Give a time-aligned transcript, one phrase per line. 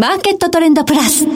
[0.00, 1.26] マーケットトレンドプラス。
[1.26, 1.30] こ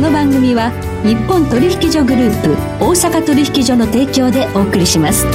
[0.00, 0.72] の番組は
[1.04, 5.26] 日本取引所グループ大阪取引所の提供でお送りします。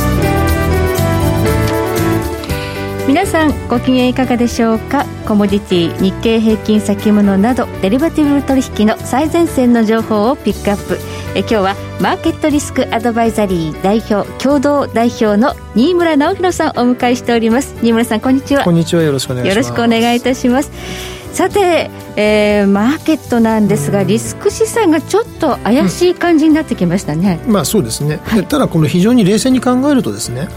[3.07, 5.05] 皆さんご機嫌いかがでしょうか？
[5.27, 10.97] コモディティ日経平均先物などデリバティブ取引の最前線の情報をピックアップ
[11.35, 17.75] え今日はマーケットリスクアドバイザリー代表共同代表の新村直弘さんをお迎えしております。
[17.81, 18.63] 新村さんこんにちは。
[18.63, 19.03] こんにちは。
[19.03, 19.67] よろしくお願いします。
[19.67, 20.71] よろしくお願いいたします。
[21.33, 30.47] さて、えー、マーケットなんですがリスク資産がちょっと怪しい感じになってきましたね、うん、まあそうですね、はい、ただこの非常に冷静に考えるとですね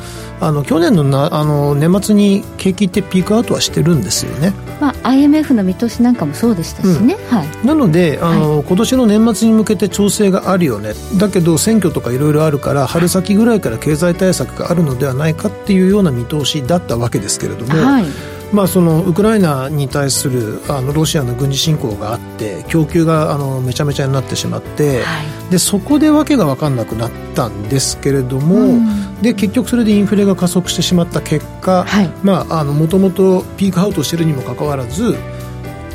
[0.40, 10.92] あの去年のなあの年末に景気ってピークアウトはしてるんですよね、まあ、IMF の見通しなんかもそうでしたしね、うん、はい、なのであの、はい、今年の年末に向けて調整があるよね。
[11.18, 31.86] だけど選挙とかいろいろあるから春先ぐらいから経済対策があるのではないかっていうような見通しだったわけですけれども、はいまあ、そのウクライナに対するあのロシアの軍事侵攻があって供給があのめちゃめちゃになってしまって、はい、でそこで訳が分かんなくなったんですけれども、うん、で結局それでインフレが加速してしまった結果
[32.24, 35.16] もともとピークアウトしてるにもかかわらず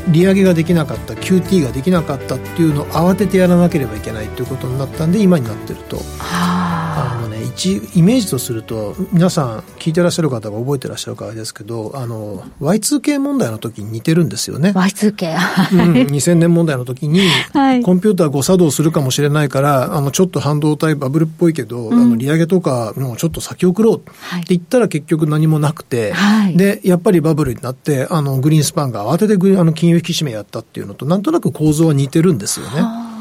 [0.09, 5.97] 利上げができなかった QT ができなかったっていうのを慌ててやらなければいけないということになったんで今になってると。
[6.19, 14.71] あのね一イメージとすると皆さん聞いてらっしゃる方が覚えてらっしゃるからですけどあの Y2K 問題の時に似てるんですよね。
[14.71, 15.35] Y2K、
[15.73, 33.13] うん、2000年問題の時に、はい、コンピューター誤作動するかもしれないからあのちょっと半導体バブルっぽいけど、うん、あの利上げとかもうちょっと先送ろうって言ったら結局何もなくて、はい、でやっぱりバブルになってあのグリーンスパンが慌ててあの金融引き締めやったっていうのとなんとなく構造は似てるんですよね。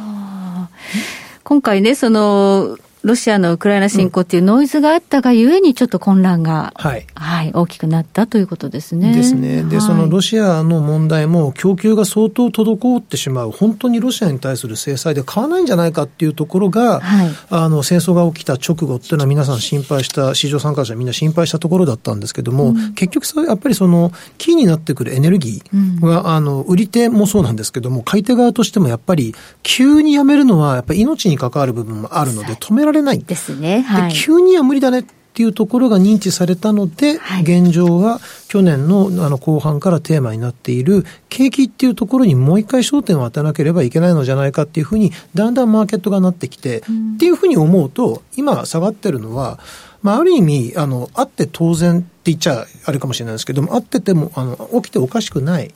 [1.45, 9.13] 今回ね、その、ロシアのウクライナ侵攻っていうノイズがあったがゆえに、ちょっと混乱が、はい、はい、大きくなったということですね。
[9.13, 9.65] ですね。
[9.65, 33.21] で、はい、そのロシアの問題も、供給が相当滞ってしまう、本当にロシアに対する制裁で買わないんじゃないかっていうところが、はい、あの、戦争が起きた直後っていうのは皆さん心配した、市場参加者みんな心配したところだったんですけども、うん、結局やっぱりその、キーになってくるエネルギーが、うん、あの、売り手もそうなんですけども、買い手側としてもやっぱり、急にやめるのは、やっぱり命に関わる部分もあるので、止められない。
[33.21, 33.83] ですね。
[33.83, 35.05] はい、急には無理だねっ
[35.35, 49.59] ていうところが認知されたので、はい、現状は去年のあの後半からテーマになっている景気っていうところにもう一回焦点を当てなければいけないのじゃないかっていうふうにだんだんマーケットがなってきて、うん、っていうふうに思うと今下がってるのは
[50.03, 55.73] まあ、ある意味、あの、あって当然って言っちゃあれかもしれないですけども、あってても、あの、起きておかしくない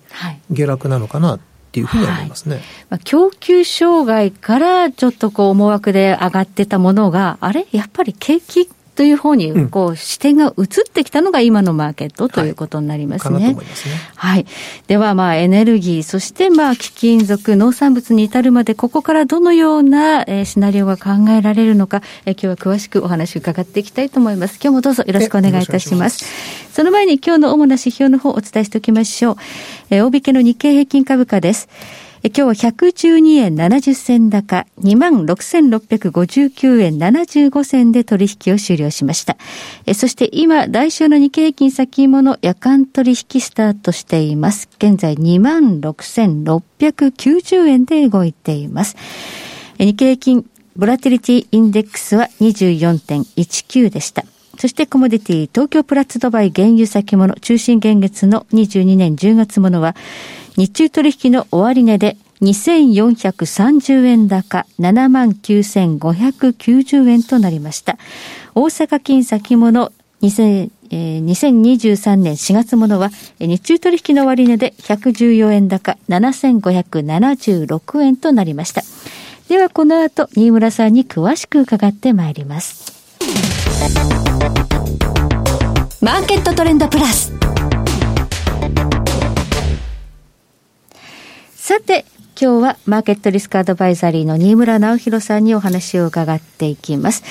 [0.50, 7.66] 下落なのかなっていうふうに思いますね、はい、まあ、供給障害からちょっとこう思惑で上がってたものが、あれ？
[7.72, 13.54] やっぱり景気という方にこう視点が移ってきたのが今のマーケットということになりますね。
[13.54, 14.46] はい、すねはい。
[14.86, 24.58] ではまあエネルギー、そしてまあ貴金属、農産物に至るまでここからどのような、えー、シナリオが考えられるのか、えー、今日は詳しくお話を伺っていきたいと思います。
[24.62, 26.24] 今日もどうぞよろしくお願いいたします。
[26.24, 29.36] ますその前に今日の主な指標の方をお伝えしておきましょう。
[29.90, 31.68] えー、大引けの日経平均株価です。
[32.34, 39.36] 今日112円70銭高、26,659円75銭で取引を終了しました。
[39.94, 44.68] そして今、来週の日経平均先物夜間取引スタートしています。
[44.78, 48.96] 現在26,690円で動いています。
[49.78, 50.44] 日経平均
[50.74, 54.24] ボラティリティインデックスは24.19でした。
[54.58, 59.94] そしてコモディティ東京プラッツドバイ原油先物中心現月の22年10月ものは
[60.56, 67.98] 日中取引の終値で2430円高79,590円となりました。
[68.54, 78.82] 大阪金先物2000えー、2023年4月ものは、日中取引の終値で114円高7576円となりました。
[79.48, 82.92] ではこの後、新村さんに詳しく伺ってまいります。
[86.00, 87.32] マーケットトレンドプラス。
[91.66, 92.04] さて、
[92.40, 97.24] 今日はマーケットリスクアドバイザリーの新村直弘さんにお話を伺っていきます。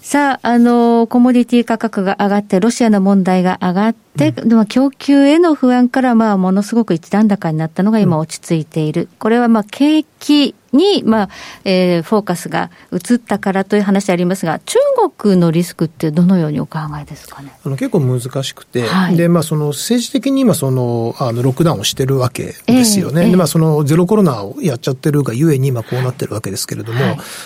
[0.00, 9.08] さあ、あの、コモディティ価格が上がって、ロシアの問題が上がって、うん、でも供給への不安から、まあ、ものすごく一段高になったのが今落ち着いている。
[9.20, 11.28] これは、まあ、景気に、まあ、
[11.64, 14.78] えー、フォーカスが移ったからという話ありますが、中
[15.16, 17.52] 国のリスクってどのようにお考えですかね？
[17.64, 23.22] あの結構難しくて、はい、で、まあ、その政治的に今、その、あの、ロックダウンをしてるわけですよね。
[23.22, 26.98] えー、で、まあ、その、ゼロコロナをやっちゃってるがゆえに、今こうなってるわけですけれども、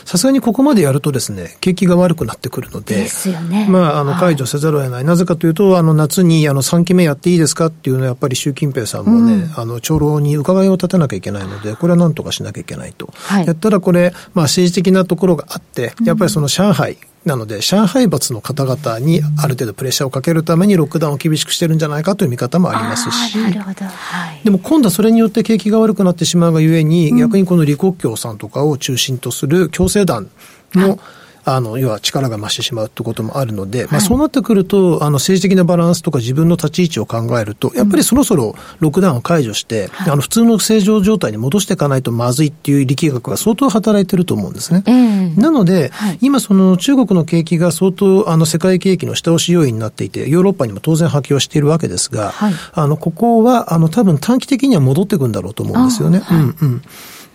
[0.05, 3.67] さすがにここまでやるとですね、景気が悪くなってくるので、ですよね。
[3.69, 5.01] まあ、あの、解除せざるを得ない。
[5.01, 13.12] はい、なぜかというと、あの、夏に、あの、3期目やっていいですかっていうのは、やっぱり習近平さんもね、うん、あの、長老に伺いを立てなきゃいけないので、これはなんとかしなきゃいけないと。
[13.15, 23.85] はい、やったら、これ、まあ、政治的なところがあって、やっぱりその上海、なので、上海閥の方々にある程度プレッシャーをかけるためにロックダウンを厳しくしてるんじゃないかという見方もありますし、なるほど。
[23.85, 30.31] はい、でも今度はそれによって景気が悪くなってしまうがゆえに、逆にこの李克強さんとかを中心とする共生団
[30.75, 30.99] の、はい
[31.45, 44.83] あの、要は力が増してしまうってこともあるので、はい、まあそうなってくると、あの政治的なバランスとか自分の立ち位置を考えると、やっぱりそろそろロックダウンを解除して、うん、あの普通の正常状態に戻していかないとまずいっていう力学が相当働いてると思うんですね。
[44.87, 56.23] えー、なので、はい、今その中国の景気が相当あの世界景気の下押し要因になっていて、ヨーロッパにも当然波及はしているわけですが、はい、あの、ここはあの多分短期的には戻っていくんだろうと思うんですよね。
[56.31, 56.83] うんうん。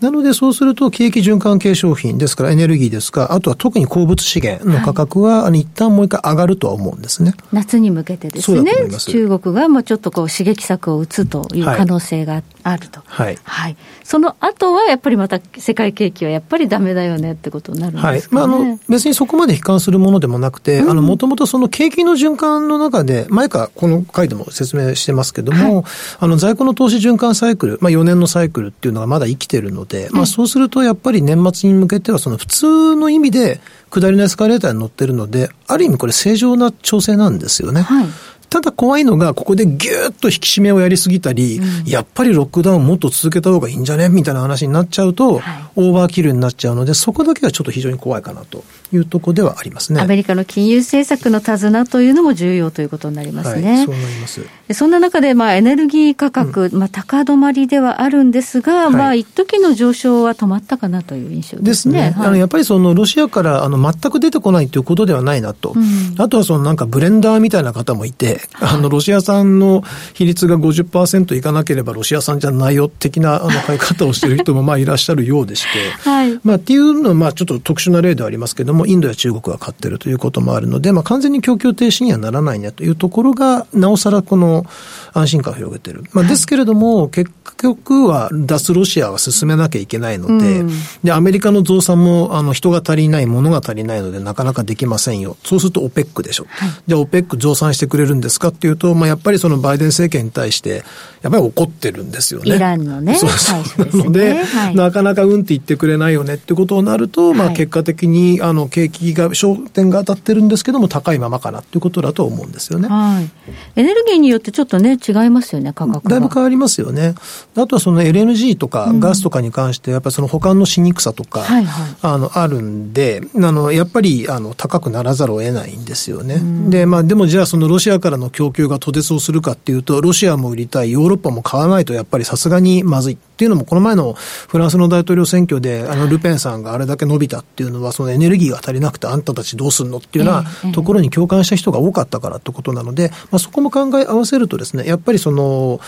[0.01, 7.33] なのでそうすると景気循環系商品ですからエネルギーですか、あとは特に鉱物資源の価格は、はい、一旦もう一回上がるとは思うんですね。
[7.51, 8.71] 夏に向けてですね。
[8.99, 13.01] 中国がもうちょっとこう刺激策を打つという可能性があると。
[13.05, 13.37] はい。
[13.43, 13.77] はい。
[14.03, 18.49] その後はやっぱりまた世界景気はやっぱりダメだよねってことになるんですか、ね、はい。
[18.49, 25.83] まあ、あの、別にそこまで悲観するものでもなくて、うん、あの、もともとその景気の循環の中で、前からこの回でも説明してますけども、はい、
[26.19, 37.81] あの、在庫の投資循環サイクル、まあ4年のサイクルっていうのがまだ生きてるので、まあそうするとやっぱり年末に向けてはその普通の意味で下りのエスカレーターに乗ってるので、ある意味これ正常な調整なんですよね。
[37.81, 38.07] はい。
[38.49, 44.07] ただ怖いのが、ここでぎゅーっと引き締めをやりすぎたり、うん、やっぱりロックダウンもっと続けた方がいいんじゃね？
[44.07, 45.43] みたいな話になっちゃうと、はい、
[45.77, 50.01] オーバーキルになっちゃうので、そこだけはちょっと非常に怖いかなというところではありますね。
[50.01, 53.75] アメリカの金融政策の手綱というのも重要ということになりますね。
[53.75, 54.41] はい、そうなります。
[54.73, 62.07] そんな中で、まあ、エネルギー価格、うん、まあ、高止まりではあるんですが、はい、まあ、一時の上昇は止まったかなという印象ですね。
[62.07, 62.25] ですね。
[62.25, 65.73] あの、やっぱりその、ロシアから、あの、全く出てこないということではないなと。
[65.75, 69.83] うん、あとは、その、なんか、ブレンダーみたいな方もいて、あの、ロシア産の
[70.13, 84.65] 比率が50%いかなければロシア産じゃないよ的なあの買い方をしている人もまあいらっしゃるようでして、はい、まあっていうのはまあちょっと特殊な例ではありますけれども、インドや中国が買ってるということもあるので、まあ完全に供給停止にはならないねというところが、なおさらこの
[85.13, 86.03] 安心感を広げてる。
[86.13, 90.69] まあですけれども、結局は脱ロシアは進めなきゃいけないので、うん、
[91.03, 95.37] で、アメリカの増産もあの人が足りない、ものが足りないのでなかなかできませんよ。
[95.43, 96.45] そうすると OPEC でしょ。
[96.49, 100.83] はい、じゃあ OPEC 増産してくれるんですかっていうと、まあやっぱりそのバイデン政権に対して、
[101.21, 102.55] やっぱり怒ってるんですよね。
[102.55, 103.15] イランのね。
[103.15, 103.59] そうそう。
[103.59, 112.87] ね、 ので、はい、なかなかうんって言ってくれないよねってことになると、まあ結果的に、あの、景気が、焦点が当たってるんですけども、高いままかなっていうことだと思うんですよね。
[112.87, 113.29] はい。
[113.75, 117.15] エネルギーによってちょっとね、違いますよね、価格だいぶ変わりますよね。
[117.55, 126.41] あとはその LNG とかガスとかに関して、やっぱりその保管のしにくさとか、はいはい、あの、あるんで、あの、やっぱり、あの、高くならざるを得ないんですよね。
[126.69, 133.17] で、まあ、でもじゃあそのロシアからの供給が途絶をするかっていうと、ロシアも売りたい、ヨーロッパも買わないとやっぱりさすがにまずい。
[133.37, 140.33] っていうのも、この前のフランスの大統領選挙で、あの、ルペンさんがあれだけ伸びたっていうのは、そのエネルギーが足りなくてあんたたちどうすんのっていうよう
[140.67, 145.79] なところに共感した人が多かったからってことなので、まあ、そこも考え合わせるとですね、やっぱりその、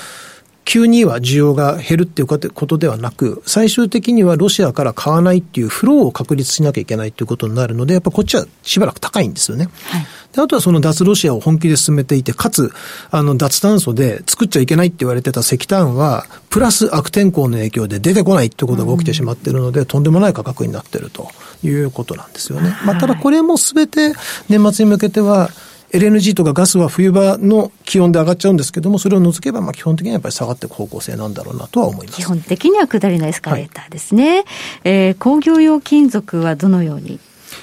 [0.70, 9.68] 急には需要が減るっていうことではなく、最終的にはロシアから買わないっていうフローを確立しなきゃいけないということになるので、やっぱこっちはしばらく高いんですよね。
[9.86, 12.72] はい、であとはその脱ロシアを本気で進めていて、かつ、
[13.10, 21.32] あの、脱炭素で作っちゃいけないって言われてた石炭は、プラス悪天候の影響で出てこないってことが起きてしまっているので、うん、とんでもない価格になっていると
[21.64, 22.78] いうことなんですよね。
[22.86, 24.14] まあ、ただこれもすべて
[24.50, 25.50] 年末に向けては、
[25.92, 32.18] LNG とかガスは冬場の気温で上がっちゃうんですけども、それを除けば、まあ基本的にはやっぱり下がっていく方向性なんだろうなとは思います。
[32.18, 34.38] 基本的には下りのエスカレーターですね。
[34.38, 34.46] はい、
[34.84, 37.20] えー、工業用金属はどのように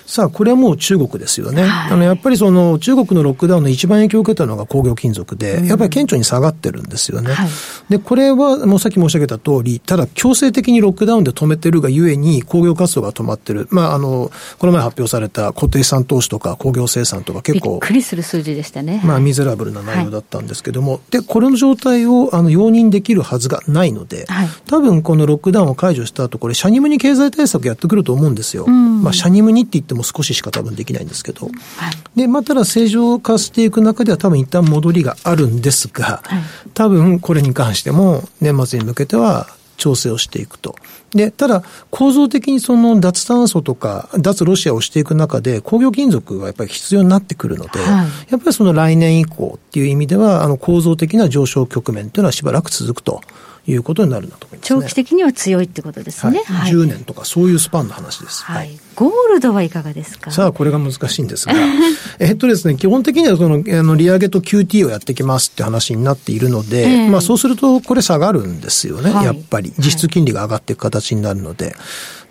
[0.06, 1.64] さあ、これはもう中国ですよね。
[1.64, 7.32] はい、あの、やっぱりその中国のロックダウンの一番影響を受けたのが工業金属で、うん、やっぱり顕著に下がってるんですよね。
[7.32, 7.48] はい、
[7.88, 13.66] で、これはもうさっき申し上げた通り、ただ強制的にロックダウンで止めてるがゆえに工業活動が止まってる。
[13.70, 17.70] まあ、あの、この前発表された固定資産投資とか工業生産とか結構。
[17.70, 19.02] びっくりする数字でしたね。
[19.04, 24.26] まあ、ミゼラブルな内容だったんですけども、はい、で、これの状態をあの容認できるはずがないので、
[24.68, 28.66] 多分このロックダウンを解除した後、これ、シャニムに経済対策やってくると思うんですよ。
[28.68, 36.42] うん、まあ、シャニムにって言っても少ししか多分できないんですけど、はい、で、まあ、ただ正常化していく中では多分一旦戻りがあるんですが、はい、
[36.74, 40.76] 多分これに関しても年末に向けては調整をしていくと。
[41.16, 53.20] で、ただ、構造的にその脱炭素とか、脱ロシアをしていく中で、工業金属がやっぱり必要になってくるので、はい、やっぱりその来年以降っていう意味では、あの構造的な上昇局面というのはしばらく続くと。
[53.68, 56.42] いうことになるんだと思います、ね、長期的には強いってことですね。
[56.44, 58.44] はい、10年とかそういうスパンの話です。
[58.44, 58.78] はい。
[58.94, 60.30] ゴールドはいかがですか？
[60.30, 61.54] さあ、これが難しいんですが、
[62.18, 69.72] えっとですね、基本的にはその、あの、利上げと QT をやってきますって話になっているので、えー、まあそうするとこれ下がるんですよね、はい、やっぱり。
[69.78, 71.76] 実質金利が上がっていく形になるので。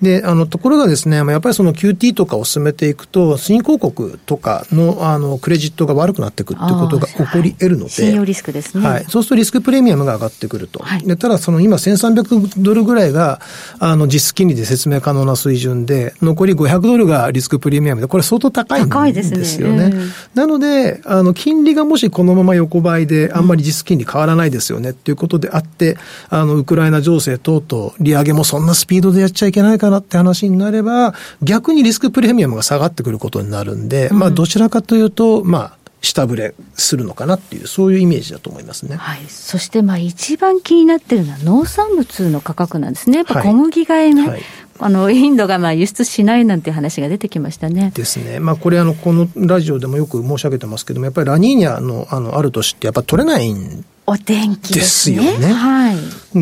[0.01, 7.91] で、あの、ところがですね、やっぱりその QT とかを進めていくと、新興国とかの、あの、クレジットが悪くなっていくっていうことが起こり得るので。
[7.91, 8.85] 信用リスクですね。
[8.85, 9.05] はい。
[9.05, 10.83] そうするとリスクプレミアムが上がってくると。
[10.83, 13.39] はい、で、ただその今1300ドルぐらいが、
[13.79, 19.89] あの、実質金利で説明可能な水準で、残り500ドルがリスクプレミアムで、これ相当高いんですよね。
[19.89, 19.95] ね
[20.33, 25.97] なので、あの、金利がもしこのまま横ばいで、あんまり実質金利変わらないですよねっていうことであって、
[26.29, 38.95] あの、ウクライナ情勢等々、利上げもそんなスピードでやっちゃいけないかなって話になれば、逆にリスクプレミアムが下がってくることになるんで、うん、まあ、どちらかというと、まあ、下振れするのかなっていう、そういうイメージだと思いますね。
[38.95, 39.25] はい。
[39.27, 43.17] そして、まあ、一番気になってるのは農産物の価格なんですね。
[43.17, 44.41] やっぱ小麦がね、はいはい
[44.77, 47.93] あのインドがまあ輸出しないなんて話が出てきましたね。
[47.95, 48.41] ですね。
[48.41, 55.17] まあ、これあの、このラジオでもよく申し上げてますけども、やっぱりラニーニャのあのある年って、やっぱ取れないんお天気ですね。
[55.17, 55.53] ですよね。
[55.53, 55.97] はい。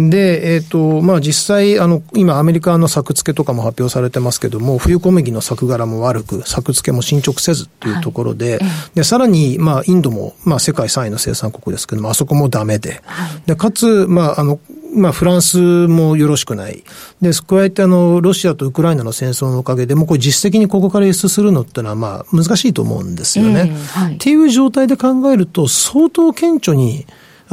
[0.10, 8.62] で、えっ、ー、と、まあ実際、あの、今アメリカの作付けとかも発表されてますけども、冬小麦の作柄も悪く、作付けも進捗せずっていうところで、はい、
[8.96, 14.60] で、さらに、まあインドも、まあ世界3位の生産国ですけども、あそこもダメで、はい、で、かつ、まああの、
[14.96, 16.84] まあ、フランスもよろしくない。
[17.22, 23.72] で、加えてあの、ロシアとウクライナの戦争のおかげで、もうこれ実質的にここから輸出するのってのは、まあ、難しいと思うんですよね。
[23.72, 27.06] えーはい、っていう状態で考えると、相当顕著に、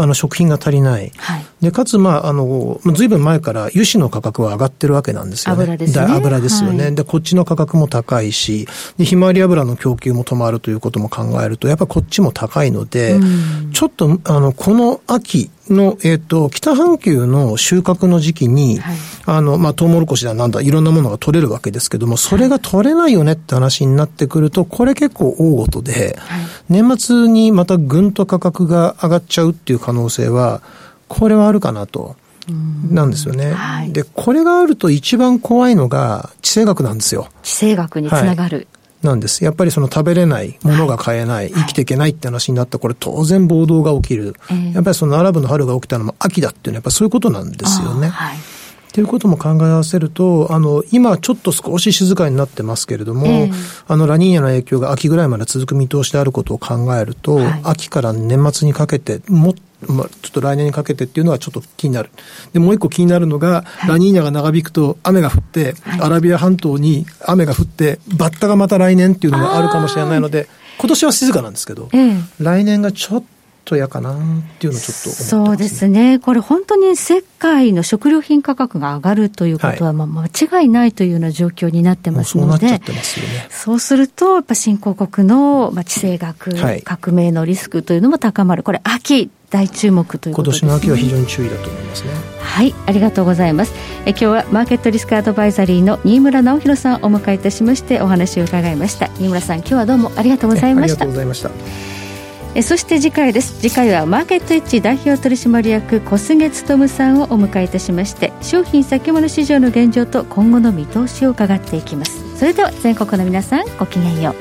[0.02, 1.12] あの食品が足りない。
[1.16, 5.62] はい、で、かつ、まあ、あの、ずいぶん前から油脂の価格は上がってるわけなんですよね。
[5.62, 6.06] 油ですね。
[6.08, 8.66] 油ですよね、はい、で、こっちの価格も高いし、
[8.96, 13.20] で、ひまわり油の供給も止まるということも考えると、やっぱこっちも高いので、
[13.74, 18.96] ちょっと、あの、この秋、の、えっ、ー、と、北半球の収穫の時期に、はい、
[19.26, 30.62] あの、まあ、トウモロコシだなんだ、いろんなものが取れるわけですけども、それが取れないよねって話になってくると、これ結構大ごとで、はい、年末にまたぐんと価格が上がっちゃうっていう可能性は、
[31.08, 32.16] これはあるかなと。
[32.90, 37.28] なんですよね、はい、で、これがあると一番怖いのが地政学なんですよ。
[37.42, 38.66] 地政学につながる。
[39.02, 39.44] なんです。
[39.44, 44.34] やっぱりその食べれない、ものが買えない、生きていけないって話になったこれ当然暴動が起きる。
[44.74, 48.08] やっぱりそのアラブの春が起きたのも秋だっていうのはやっぱそういうことなんですよね。
[48.08, 48.36] はい
[48.90, 53.52] っていうことも考え合わせると、あの、今ちょっと少し静かになってますけれども、えー、
[53.86, 59.54] あの、ラニーニャの影響が秋ぐらいまで続く見通しであることを考えると、はい、秋から年末にかけて、もっ
[59.86, 62.10] まあ、ちょっと来年にかけてっていうのはちょっと気になる。
[62.52, 73.26] で、もう一個気になるのが、はい、ラニーニャが長引くと雨が降って、はい、アラビア半島に雨が降って、バッタがまた来年っていうのがあるかもしれないので、今年は静かなんですけど、ええ、来年がちょっと
[73.76, 74.16] 嫌かなっ
[74.58, 76.18] ていうのをちょっと、ね、そうですね。
[76.18, 82.80] これ本当に世界の食料品価格が上がるということは、まあ間違いないというような状況になってますので、そうね、
[83.50, 88.62] そうすると、やっぱ新興国の、まあ、地政学、はい、革命のリスクというのも高まる。
[88.62, 90.70] これ秋大注目ということですね。
[90.70, 92.10] 今年の秋は非常に注意だと思いますね。
[92.40, 93.72] はい、ありがとうございます。
[94.06, 99.08] え今日はマーケットリスクアドバイザリーの新村直弘さんをお迎えいたしましてお話を伺いました。
[99.18, 100.94] 新村さん、今日はどうもありがとうございました。
[100.94, 101.99] ありがとうございました。
[102.54, 103.60] えそして次回です。
[103.60, 112.38] 次回はマーケットエッジ代表取締役小菅勉さんをお迎えいたしまして商品先物市場の現状と今後の見通しを伺っていきます。
[112.38, 114.34] それでは全国の皆さんごきげんよう。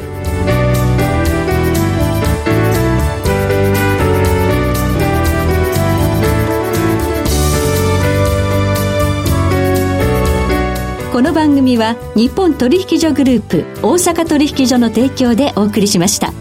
[11.12, 16.38] この番組は日本取引所グループ大阪取引所の提供でお送りしました。